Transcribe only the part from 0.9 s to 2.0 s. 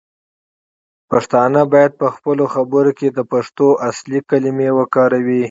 پښتانه باید